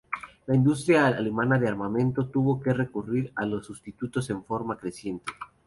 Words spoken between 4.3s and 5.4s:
en forma creciente.